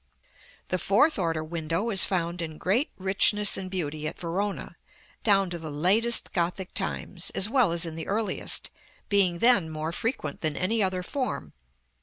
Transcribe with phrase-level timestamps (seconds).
[0.69, 4.75] The fourth order window is found in great richness and beauty at Verona,
[5.23, 8.71] down to the latest Gothic times, as well as in the earliest,
[9.09, 11.53] being then more frequent than any other form.